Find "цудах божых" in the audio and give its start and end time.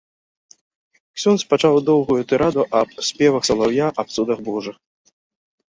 4.17-4.75